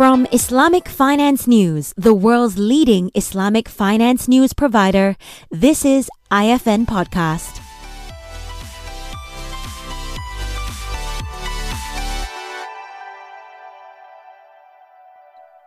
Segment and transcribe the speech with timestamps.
[0.00, 5.14] From Islamic Finance News, the world's leading Islamic finance news provider,
[5.50, 7.60] this is IFN Podcast.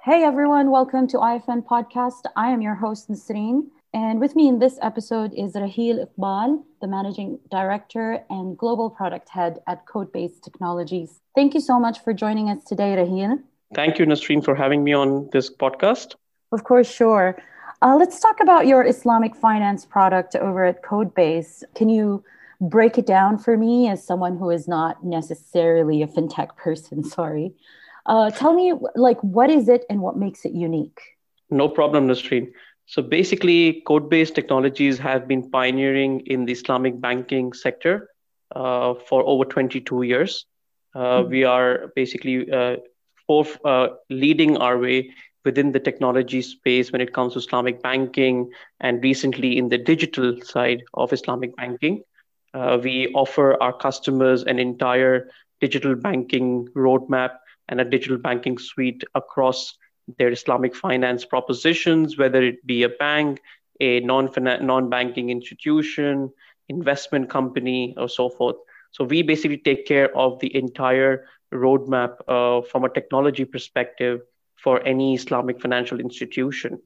[0.04, 2.23] Hey everyone, welcome to IFN Podcast.
[2.36, 3.68] I am your host, Nasreen.
[3.93, 9.29] And with me in this episode is Raheel Iqbal, the Managing Director and Global Product
[9.29, 11.20] Head at Codebase Technologies.
[11.36, 13.37] Thank you so much for joining us today, Raheel.
[13.73, 16.15] Thank you, Nasreen, for having me on this podcast.
[16.51, 17.37] Of course, sure.
[17.81, 21.64] Uh, let's talk about your Islamic finance product over at Codebase.
[21.75, 22.23] Can you
[22.61, 27.04] break it down for me as someone who is not necessarily a fintech person?
[27.17, 27.54] Sorry.
[28.05, 31.00] Uh, tell me, like, what is it and what makes it unique?
[31.50, 32.52] No problem, Nasreen.
[32.86, 38.09] So basically, Codebase Technologies have been pioneering in the Islamic banking sector
[38.55, 40.45] uh, for over 22 years.
[40.94, 41.30] Uh, mm-hmm.
[41.30, 42.78] We are basically uh,
[43.42, 45.12] uh, leading our way
[45.45, 50.39] within the technology space when it comes to Islamic banking and recently in the digital
[50.42, 52.04] side of Islamic banking.
[52.54, 57.31] Uh, we offer our customers an entire digital banking roadmap
[57.67, 59.78] and a digital banking suite across
[60.17, 63.42] their Islamic finance propositions, whether it be a bank,
[63.80, 64.30] a non
[64.61, 66.30] non banking institution,
[66.70, 68.58] investment company, or so forth.
[68.92, 74.22] So we basically take care of the entire roadmap uh, from a technology perspective
[74.56, 76.80] for any Islamic financial institution.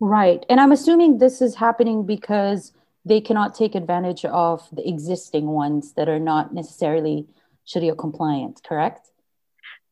[0.00, 0.44] Right.
[0.48, 2.72] And I'm assuming this is happening because
[3.04, 7.26] they cannot take advantage of the existing ones that are not necessarily
[7.64, 9.10] Sharia compliant, correct?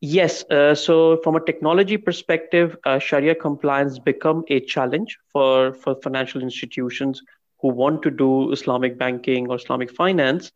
[0.01, 0.43] Yes.
[0.49, 6.41] Uh, so, from a technology perspective, uh, Sharia compliance become a challenge for, for financial
[6.41, 7.21] institutions
[7.61, 10.51] who want to do Islamic banking or Islamic finance.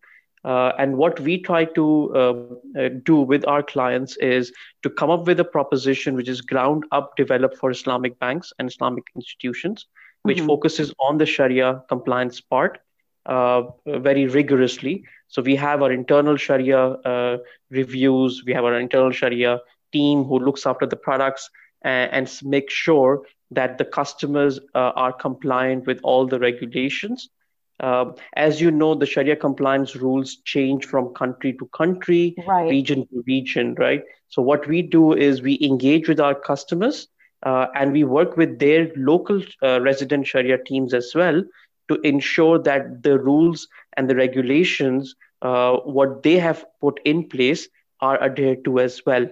[0.48, 5.10] Uh, and what we try to uh, uh, do with our clients is to come
[5.10, 9.88] up with a proposition which is ground up developed for Islamic banks and Islamic institutions,
[10.24, 10.48] which mm-hmm.
[10.48, 12.80] focuses on the Sharia compliance part
[13.26, 15.04] uh, very rigorously.
[15.28, 19.60] So we have our internal Sharia uh, reviews, we have our internal Sharia
[19.92, 21.50] team who looks after the products
[21.82, 27.30] and, and make sure that the customers uh, are compliant with all the regulations.
[27.80, 32.70] Uh, as you know, the Sharia compliance rules change from country to country, right.
[32.70, 34.04] region to region, right?
[34.30, 37.08] So, what we do is we engage with our customers
[37.44, 41.44] uh, and we work with their local uh, resident Sharia teams as well
[41.90, 47.70] to ensure that the rules and the regulations, uh, what they have put in place,
[48.02, 49.28] are adhered to as well.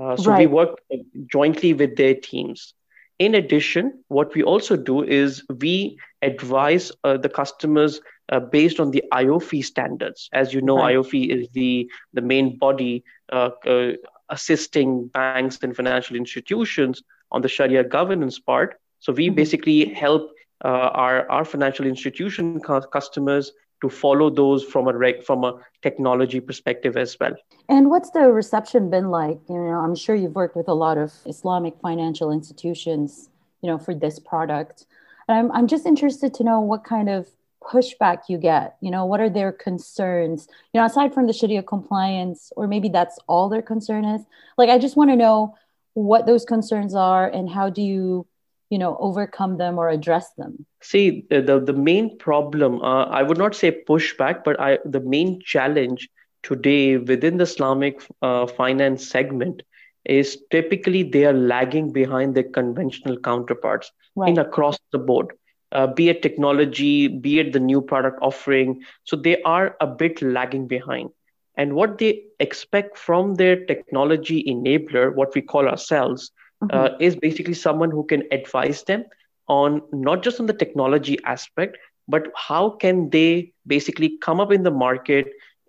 [0.00, 0.40] Uh, so, right.
[0.40, 0.78] we work
[1.26, 2.74] jointly with their teams.
[3.18, 8.90] In addition, what we also do is we advise uh, the customers uh, based on
[8.90, 10.28] the AAOIFI standards.
[10.32, 10.96] As you know, right.
[10.96, 13.02] AAOIFI is the, the main body
[13.32, 13.92] uh, uh,
[14.28, 17.02] assisting banks and financial institutions
[17.32, 18.78] on the Sharia governance part.
[19.00, 19.34] So we mm-hmm.
[19.34, 20.30] basically help
[20.64, 25.54] uh, our, our financial institution cu- customers to follow those from a reg- from a
[25.82, 27.34] technology perspective as well.
[27.68, 29.38] And what's the reception been like?
[29.48, 33.28] You know, I'm sure you've worked with a lot of Islamic financial institutions,
[33.62, 34.86] you know, for this product.
[35.28, 37.28] And I'm I'm just interested to know what kind of
[37.62, 38.76] pushback you get.
[38.80, 40.48] You know, what are their concerns?
[40.72, 44.22] You know, aside from the Sharia compliance, or maybe that's all their concern is.
[44.56, 45.56] Like, I just want to know
[45.94, 48.26] what those concerns are and how do you
[48.70, 50.66] you know overcome them or address them?
[50.80, 55.40] See the the main problem uh, i would not say pushback but i the main
[55.44, 56.08] challenge
[56.42, 59.62] today within the islamic uh, finance segment
[60.04, 64.30] is typically they are lagging behind their conventional counterparts right.
[64.30, 65.32] in across the board
[65.72, 68.80] uh, be it technology be it the new product offering.
[69.04, 71.10] So they are a bit lagging behind.
[71.56, 76.30] And what they expect from their technology enabler what we call ourselves
[76.62, 76.76] mm-hmm.
[76.76, 79.04] uh, is basically someone who can advise them
[79.48, 84.62] on not just on the technology aspect but how can they basically come up in
[84.62, 85.26] the market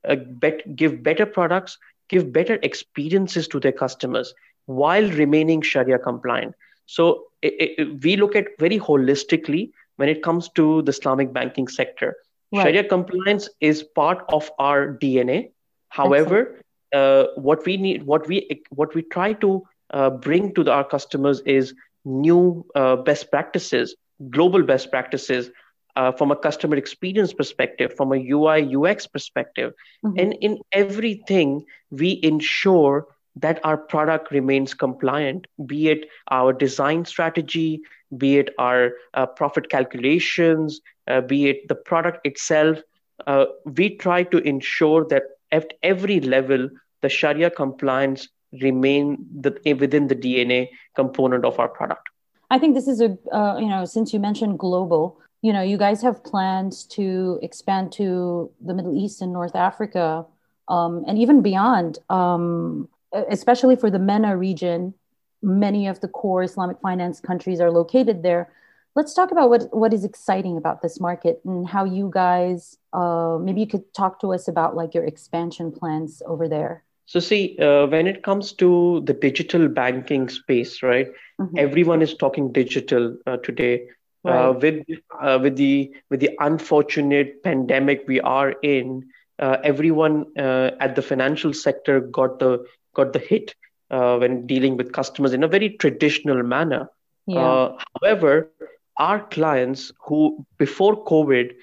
[0.07, 1.77] uh, bet, give better products
[2.09, 4.33] give better experiences to their customers
[4.65, 6.53] while remaining sharia compliant
[6.85, 11.67] so it, it, we look at very holistically when it comes to the islamic banking
[11.67, 12.15] sector
[12.51, 12.63] right.
[12.63, 15.49] sharia compliance is part of our dna
[15.89, 16.61] however
[16.93, 20.83] uh, what we need what we what we try to uh, bring to the, our
[20.83, 21.73] customers is
[22.05, 23.95] new uh, best practices,
[24.29, 25.49] global best practices
[25.95, 29.73] uh, from a customer experience perspective, from a UI UX perspective.
[30.05, 30.19] Mm-hmm.
[30.19, 37.81] And in everything, we ensure that our product remains compliant, be it our design strategy,
[38.17, 42.79] be it our uh, profit calculations, uh, be it the product itself.
[43.27, 46.69] Uh, we try to ensure that at every level,
[47.01, 52.09] the Sharia compliance remain the, within the DNA component of our product.
[52.49, 55.77] I think this is a, uh, you know, since you mentioned global, you know, you
[55.77, 60.25] guys have plans to expand to the Middle East and North Africa
[60.67, 62.89] um, and even beyond, um,
[63.29, 64.93] especially for the MENA region.
[65.41, 68.51] Many of the core Islamic finance countries are located there.
[68.95, 73.37] Let's talk about what, what is exciting about this market and how you guys, uh,
[73.39, 76.83] maybe you could talk to us about like your expansion plans over there.
[77.09, 81.07] So, see, uh, when it comes to the digital banking space, right?
[81.41, 81.57] Mm-hmm.
[81.57, 83.87] Everyone is talking digital uh, today.
[84.23, 84.45] Uh, right.
[84.45, 89.09] Uh, with uh, with the with the unfortunate pandemic we are in,
[89.39, 92.63] uh, everyone at the financial sector got the
[92.93, 93.55] got the hit
[93.87, 96.91] when dealing with customers in a very traditional manner.
[97.25, 97.71] Yeah.
[97.95, 98.51] however,
[98.97, 101.55] our clients who before COVID,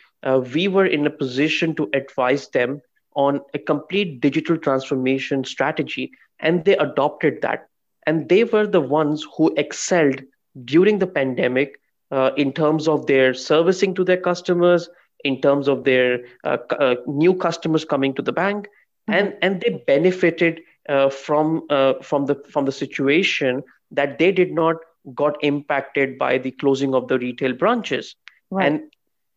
[0.52, 2.81] we were in a position to advise them
[3.16, 7.68] on a complete digital transformation strategy and they adopted that
[8.06, 10.22] and they were the ones who excelled
[10.64, 11.80] during the pandemic
[12.10, 14.88] uh, in terms of their servicing to their customers
[15.24, 19.14] in terms of their uh, uh, new customers coming to the bank mm-hmm.
[19.14, 24.52] and and they benefited uh, from uh, from the from the situation that they did
[24.52, 24.76] not
[25.14, 28.14] got impacted by the closing of the retail branches
[28.50, 28.66] right.
[28.66, 28.80] and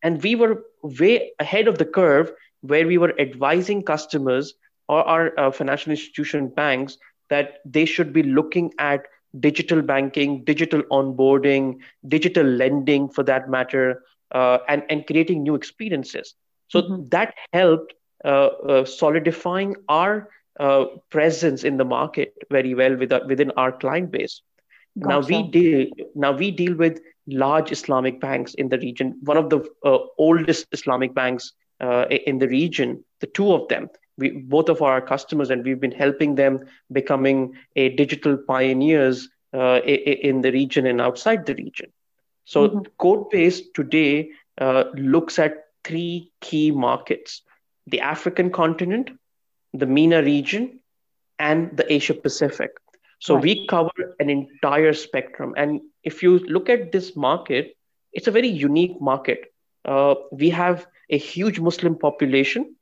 [0.02, 4.54] and we were way ahead of the curve where we were advising customers
[4.88, 6.98] or our uh, financial institution banks
[7.30, 9.06] that they should be looking at
[9.40, 11.78] digital banking, digital onboarding,
[12.08, 14.02] digital lending for that matter,
[14.32, 16.34] uh, and, and creating new experiences.
[16.68, 17.08] So mm-hmm.
[17.10, 17.94] that helped
[18.26, 20.30] uh, uh solidifying our
[20.60, 24.42] uh, presence in the market very well with, uh, within our client base.
[25.00, 25.10] Gotcha.
[25.10, 29.18] Now we deal now we deal with large Islamic banks in the region.
[29.24, 29.64] One of the
[30.18, 35.02] oldest Islamic banks uh, in the region, the two of them, we, both of our
[35.02, 41.02] customers, and we've been helping them becoming a digital pioneers uh, in the region and
[41.02, 41.92] outside the region.
[42.46, 42.82] So mm-hmm.
[43.00, 47.42] Codebase today uh, looks at three key markets:
[47.88, 49.12] the African continent,
[49.74, 50.80] the MENA region,
[51.38, 52.72] and the Asia Pacific.
[53.20, 53.44] So right.
[53.44, 55.54] we cover an entire spectrum.
[55.58, 57.76] And if you look at this market,
[58.14, 59.54] it's a very unique market.
[59.86, 62.76] Uh, we have a huge Muslim population.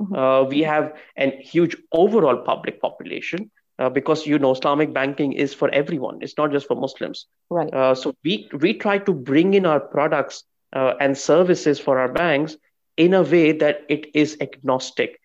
[0.00, 0.14] Mm-hmm.
[0.14, 5.54] Uh, we have a huge overall public population uh, because you know Islamic banking is
[5.54, 6.18] for everyone.
[6.20, 7.26] It's not just for Muslims.
[7.48, 7.72] Right.
[7.72, 12.12] Uh, so we we try to bring in our products uh, and services for our
[12.12, 12.56] banks
[12.96, 15.18] in a way that it is agnostic.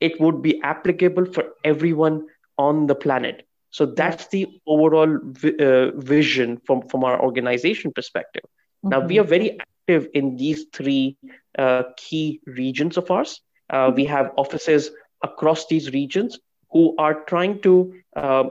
[0.00, 2.26] It would be applicable for everyone
[2.58, 3.46] on the planet.
[3.70, 8.44] So that's the overall vi- uh, vision from from our organization perspective.
[8.44, 8.88] Mm-hmm.
[8.90, 11.16] Now we are very active in these three
[11.58, 13.40] uh, key regions of ours.
[13.70, 14.90] Uh, we have offices
[15.22, 16.38] across these regions
[16.70, 18.44] who are trying to uh,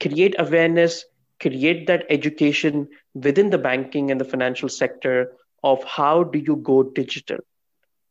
[0.00, 1.04] create awareness,
[1.40, 5.32] create that education within the banking and the financial sector
[5.62, 7.38] of how do you go digital.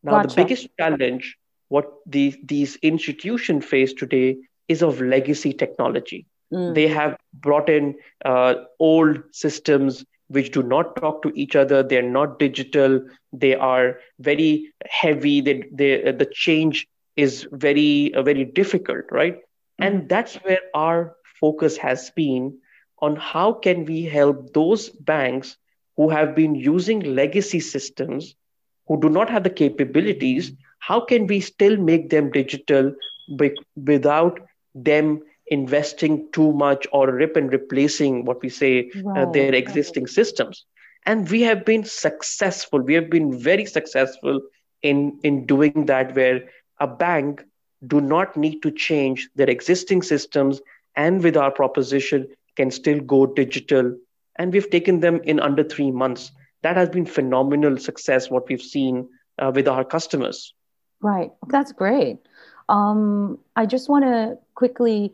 [0.04, 0.28] Now, gotcha.
[0.28, 6.26] the biggest challenge what these these institutions face today is of legacy technology.
[6.54, 6.74] Mm.
[6.74, 7.96] They have brought in
[8.26, 11.84] uh, old systems which do not talk to each other.
[11.84, 13.02] They're not digital.
[13.34, 15.42] They are very heavy.
[15.42, 19.36] They, they the change is very uh, very difficult right?
[19.80, 19.84] Mm-hmm.
[19.84, 22.58] and that's where our focus has been
[23.00, 25.58] on how can we help those banks
[25.96, 28.36] who have been using legacy systems
[28.88, 32.94] who do not have the capabilities how can we still make them digital
[33.76, 34.40] without
[34.76, 39.22] them investing too much or rip and replacing what we say uh, right.
[39.22, 40.66] uh, their existing systems.
[41.06, 42.82] And we have been successful.
[42.82, 44.42] We have been very successful
[44.82, 46.44] in in doing that where
[46.80, 47.44] a bank
[47.88, 50.62] do not need to change their existing systems
[50.96, 53.96] and with our proposition can still go digital.
[54.38, 56.32] And we've taken them in under 3 months.
[56.62, 60.54] That has been phenomenal success what we've seen uh, with our customers.
[61.02, 61.32] Right.
[61.48, 62.18] That's great.
[62.68, 65.14] Um, i just want to quickly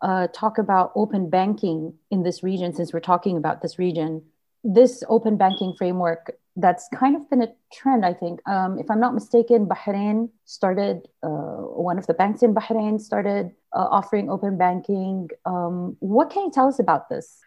[0.00, 4.22] uh, talk about open banking in this region, since we're talking about this region,
[4.62, 8.40] this open banking framework that's kind of been a trend, I think.
[8.48, 13.50] Um, if I'm not mistaken, Bahrain started, uh, one of the banks in Bahrain started
[13.72, 15.30] uh, offering open banking.
[15.44, 17.40] Um, what can you tell us about this?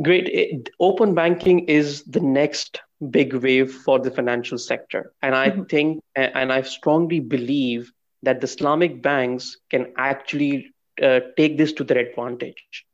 [0.00, 0.28] Great.
[0.28, 5.12] It, open banking is the next big wave for the financial sector.
[5.20, 5.64] And I mm-hmm.
[5.64, 10.72] think, and I strongly believe that the Islamic banks can actually
[11.02, 12.86] uh, take this to their advantage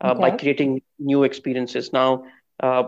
[0.00, 0.20] uh, okay.
[0.20, 1.92] by creating new experiences.
[1.92, 2.24] Now,
[2.60, 2.84] uh,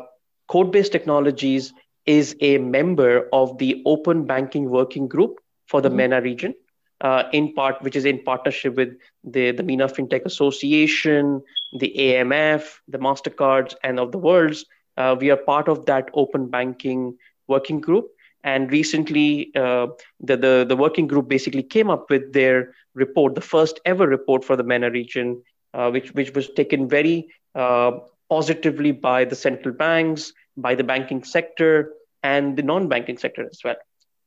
[0.51, 1.73] Codebase Technologies
[2.07, 5.97] is a member of the Open Banking Working Group for the mm-hmm.
[5.97, 6.55] MENA region.
[7.03, 11.43] uh, in part, which is in partnership with the, the MENA FinTech Association,
[11.79, 14.65] the AMF, the MasterCards, and of the worlds.
[14.97, 17.17] Uh, we are part of that open banking
[17.49, 18.09] working group.
[18.45, 19.89] And recently, uh,
[20.21, 24.45] the, the, the working group basically came up with their report, the first ever report
[24.45, 25.43] for the MENA region,
[25.75, 27.93] uh, which, which was taken very uh,
[28.29, 33.61] positively by the central banks, by the banking sector, and the non banking sector as
[33.65, 33.77] well.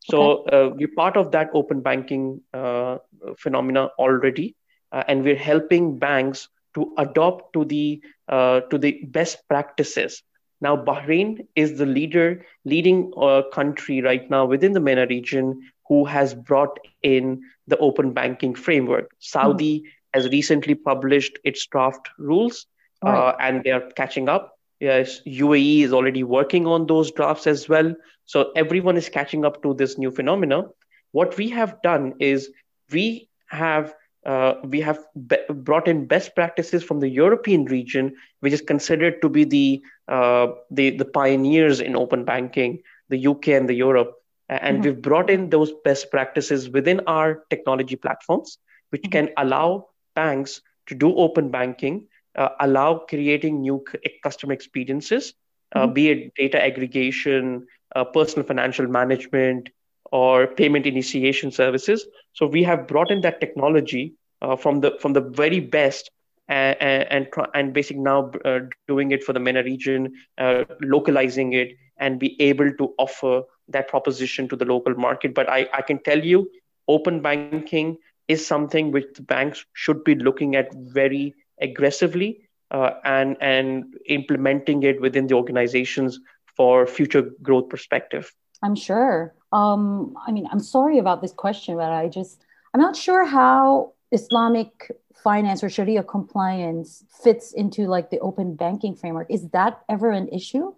[0.10, 0.58] So okay.
[0.58, 2.98] uh, we're part of that open banking uh,
[3.38, 4.56] phenomena already,
[4.92, 10.22] uh, and we're helping banks to adopt to the uh, to the best practices.
[10.62, 16.06] Now, Bahrain is the leader, leading uh, country right now within the MENA region who
[16.06, 19.12] has brought in the open banking framework.
[19.20, 19.84] Saudi mm.
[20.14, 22.66] has recently published its draft rules,
[23.04, 23.30] right.
[23.30, 24.58] Uh, and they are catching up.
[24.80, 27.96] Yes, UAE is already working on those drafts as well.
[28.26, 30.66] So everyone is catching up to this new phenomena.
[31.12, 32.50] What we have done is
[32.92, 33.94] we have
[34.26, 39.22] uh, we have be- brought in best practices from the European region, which is considered
[39.22, 44.16] to be the uh, the the pioneers in open banking, the UK and the Europe,
[44.50, 44.84] and mm-hmm.
[44.84, 48.58] we've brought in those best practices within our technology platforms,
[48.90, 49.12] which mm-hmm.
[49.12, 53.84] can allow banks to do open banking uh, allow creating new
[54.24, 55.34] customer experiences,
[55.74, 55.94] uh, mm-hmm.
[55.94, 59.70] be it data aggregation, uh, personal financial management,
[60.12, 62.06] or payment initiation services.
[62.34, 66.12] So we have brought in that technology uh, from the from the very best
[66.48, 71.76] and and, and basically now uh, doing it for the MENA region, uh, localizing it,
[71.98, 75.34] and be able to offer that proposition to the local market.
[75.34, 76.50] But I, I can tell you,
[76.88, 82.42] open banking is something which the banks should be looking at very aggressively
[82.72, 86.20] uh, and and implementing it within the organizations
[86.56, 88.34] for future growth perspective.
[88.64, 89.36] I'm sure.
[89.52, 92.44] Um, i mean i'm sorry about this question but i just
[92.74, 94.92] i'm not sure how islamic
[95.26, 99.28] finance or sharia compliance fits into like the open banking framework.
[99.30, 100.74] Is that ever an issue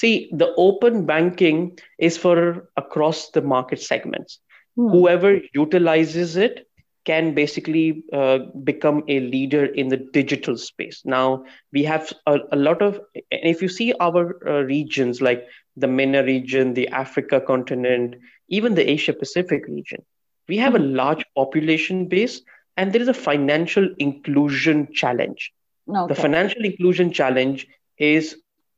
[0.00, 1.60] see the open banking
[1.98, 2.36] is for
[2.76, 4.40] across the market segments
[4.76, 4.88] hmm.
[4.94, 6.66] whoever utilizes it
[7.06, 11.02] can basically uh, become a leader in the digital space.
[11.04, 13.00] Now, we have a, a lot of,
[13.30, 18.16] if you see our uh, regions like the MENA region, the Africa continent,
[18.48, 20.04] even the Asia Pacific region,
[20.48, 20.94] we have a hmm.
[20.94, 22.42] large population base
[22.76, 25.52] and there is a financial inclusion challenge.
[25.88, 26.12] Okay.
[26.12, 28.36] The financial inclusion challenge is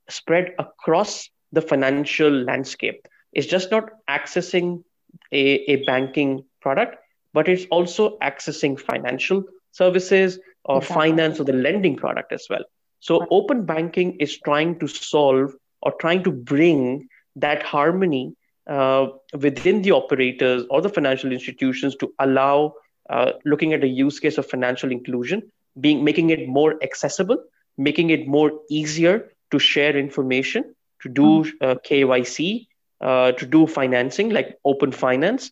[0.08, 3.06] spread across the financial landscape.
[3.32, 4.84] It's just not accessing
[5.32, 6.96] a, a banking product,
[7.32, 10.94] but it's also accessing financial services or exactly.
[10.94, 12.64] finance or the lending product as well.
[13.00, 18.34] So open banking is trying to solve or trying to bring that harmony
[18.66, 22.74] uh, within the operators or the financial institutions to allow
[23.08, 25.42] uh, looking at a use case of financial inclusion,
[25.80, 27.42] being making it more accessible,
[27.78, 31.52] making it more easier to share information, to do mm.
[31.60, 32.66] uh, KYC,
[33.00, 35.50] uh, to do financing like open finance,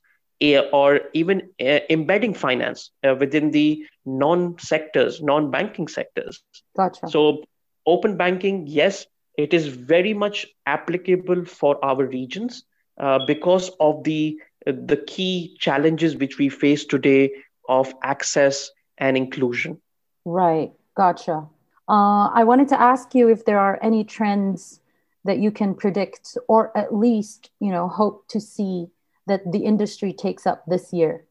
[0.72, 6.42] or even uh, embedding finance uh, within the non sectors, non banking sectors.
[6.76, 7.08] Gotcha.
[7.08, 7.44] So,
[7.86, 12.64] open banking, yes, it is very much applicable for our regions
[12.98, 17.30] uh, because of the the key challenges which we face today
[17.68, 19.80] of access and inclusion.
[20.24, 20.72] Right.
[20.96, 21.46] Gotcha.
[21.88, 24.80] Uh, I wanted to ask you if there are any trends
[25.24, 28.88] that you can predict, or at least you know hope to see
[29.26, 31.24] that the industry takes up this year?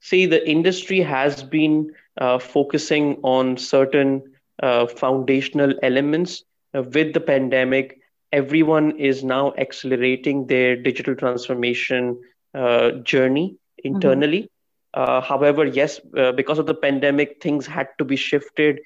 [0.00, 4.22] See, the industry has been uh, focusing on certain
[4.62, 6.44] uh, foundational elements.
[6.74, 8.00] Uh, with the pandemic,
[8.32, 12.20] everyone is now accelerating their digital transformation
[12.54, 14.42] uh, journey internally.
[14.42, 14.53] Mm-hmm.
[14.94, 18.80] Uh, however, yes, uh, because of the pandemic, things had to be shifted.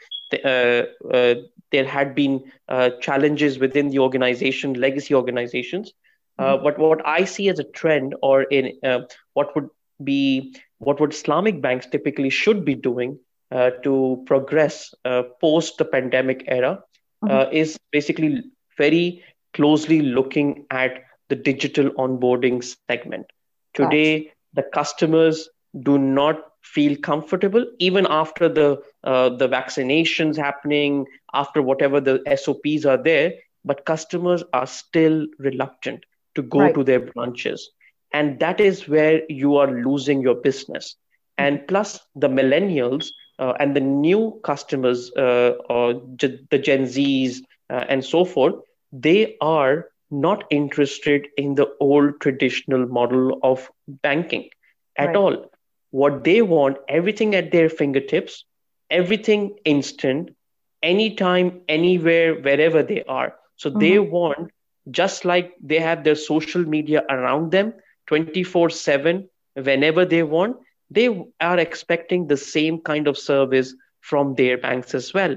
[1.70, 2.42] there had been
[3.00, 5.92] challenges within the organization, legacy organizations.
[6.38, 6.64] Uh, mm-hmm.
[6.64, 9.00] but what I see as a trend, or in uh,
[9.34, 9.68] what would
[10.02, 13.18] be what would Islamic banks typically should be doing
[13.50, 16.84] uh, to progress uh, post the pandemic era,
[17.22, 17.52] uh, mm-hmm.
[17.52, 18.44] is basically
[18.76, 19.24] very
[19.54, 23.26] closely looking at the digital onboarding segment.
[23.74, 25.48] Today, the customers
[25.82, 32.84] do not feel comfortable even after the uh, the vaccinations happening after whatever the sops
[32.84, 33.32] are there
[33.64, 36.74] but customers are still reluctant to go right.
[36.74, 37.70] to their branches
[38.12, 40.96] and that is where you are losing your business
[41.36, 43.08] and plus the millennials
[43.38, 48.54] uh, and the new customers uh, or the gen z's uh, and so forth
[48.92, 53.70] they are not interested in the old traditional model of
[54.02, 54.48] banking
[54.96, 55.16] at right.
[55.16, 55.50] all
[55.90, 58.44] what they want everything at their fingertips
[58.90, 60.30] everything instant
[60.82, 63.80] anytime anywhere wherever they are so mm-hmm.
[63.80, 64.50] they want
[64.90, 67.72] just like they have their social media around them
[68.06, 70.56] 24 7 whenever they want
[70.90, 71.08] they
[71.40, 75.36] are expecting the same kind of service from their banks as well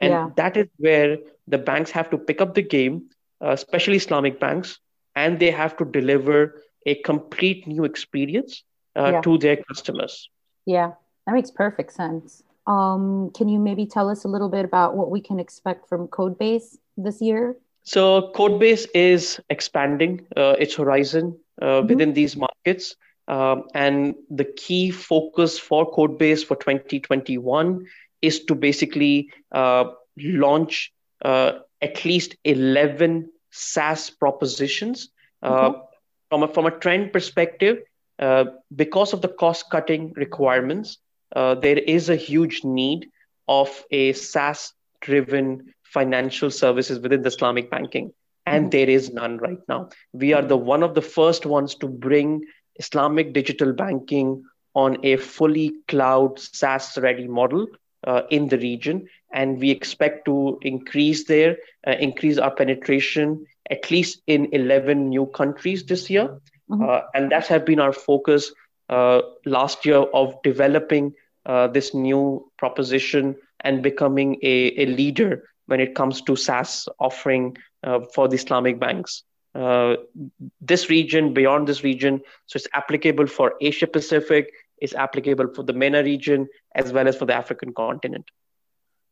[0.00, 0.28] and yeah.
[0.36, 3.02] that is where the banks have to pick up the game
[3.42, 4.78] uh, especially islamic banks
[5.16, 8.62] and they have to deliver a complete new experience
[8.96, 9.20] uh, yeah.
[9.20, 10.30] to their customers.
[10.66, 10.92] Yeah,
[11.26, 12.42] that makes perfect sense.
[12.66, 16.08] Um, can you maybe tell us a little bit about what we can expect from
[16.08, 17.56] Codebase this year?
[17.82, 21.86] So, Codebase is expanding uh, its horizon uh, mm-hmm.
[21.88, 22.96] within these markets.
[23.26, 27.86] Um, and the key focus for Codebase for 2021
[28.22, 29.84] is to basically uh,
[30.18, 30.92] launch
[31.24, 35.10] uh, at least 11 SaaS propositions.
[35.42, 35.80] Uh, mm-hmm.
[36.30, 37.82] From, a, from a trend perspective,
[38.18, 40.98] because of the cost cutting requirements,
[41.34, 43.08] uh, there is a huge need
[43.48, 48.12] of a SaaS driven financial services within the Islamic banking.
[48.46, 48.70] And mm-hmm.
[48.70, 49.88] there is none right now.
[50.12, 52.42] We are the one of the first ones to bring
[52.76, 54.44] Islamic digital banking
[54.74, 57.66] on a fully cloud SaaS ready model
[58.06, 59.06] uh, in the region.
[59.32, 61.56] And we expect to increase there,
[61.86, 66.38] uh, increase our penetration at least in 11 new countries this year.
[66.70, 66.88] Mm-hmm.
[66.88, 68.52] Uh, and that has been our focus
[68.88, 71.14] uh, last year of developing
[71.46, 77.56] uh, this new proposition and becoming a, a leader when it comes to SaaS offering
[77.82, 79.22] uh, for the Islamic banks.
[79.54, 79.96] Uh,
[80.60, 85.72] this region, beyond this region, so it's applicable for Asia Pacific, it's applicable for the
[85.72, 88.30] MENA region, as well as for the African continent.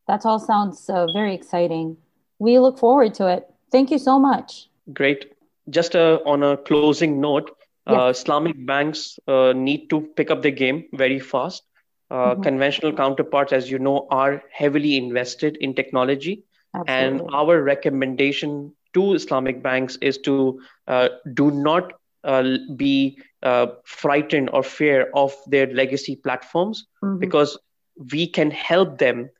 [0.08, 1.96] That all sounds uh, very exciting.
[2.38, 3.48] We look forward to it.
[3.70, 4.68] Thank you so much.
[4.92, 5.31] Great
[5.70, 7.50] just uh, on a closing note,
[7.86, 11.62] uh, Islamic banks uh, need to pick up the game very fast.
[12.10, 12.42] Mm-hmm.
[12.42, 16.44] Conventional counterparts, as you know, are heavily invested in technology.
[16.74, 16.94] Absolutely.
[16.94, 21.94] And our recommendation to Islamic banks is to uh, do not
[22.24, 27.18] uh, be uh, frightened or fear of their legacy platforms mm-hmm.
[27.18, 27.58] because
[28.12, 29.30] we can help them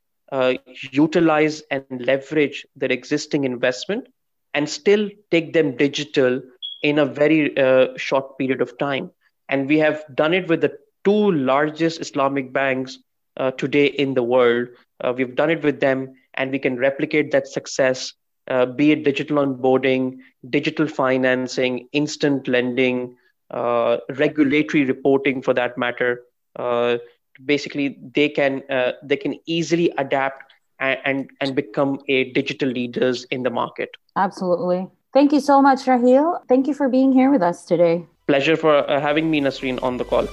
[0.93, 4.09] utilize and leverage their existing investment
[4.55, 6.41] and still take them digital
[6.83, 9.11] in a very uh, short period of time.
[9.49, 12.99] And we have done it with the two largest Islamic banks
[13.37, 14.69] uh, today in the world.
[15.01, 18.13] Uh, we've done it with them, and we can replicate that success,
[18.49, 20.19] uh, be it digital onboarding,
[20.51, 23.17] digital financing, instant lending,
[23.51, 26.23] uh, regulatory reporting for that matter.
[26.57, 26.99] Uh,
[27.45, 28.63] basically, they can
[29.03, 30.53] they can easily adapt
[30.83, 33.91] and, and become a digital leaders in the market.
[34.17, 34.89] Absolutely.
[35.13, 36.43] Thank you so much, Raheel.
[36.49, 38.07] Thank you for being here with us today.
[38.27, 40.27] Pleasure for uh, having me, Nasreen, on the call.